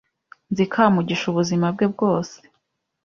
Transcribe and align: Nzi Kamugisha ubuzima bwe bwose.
Nzi 0.51 0.65
Kamugisha 0.73 1.25
ubuzima 1.29 1.65
bwe 1.75 1.85
bwose. 1.93 2.37